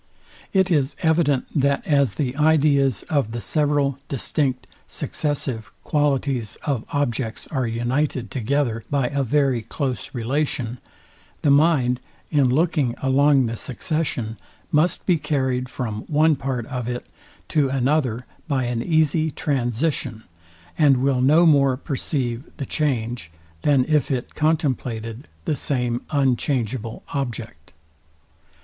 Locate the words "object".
27.09-27.73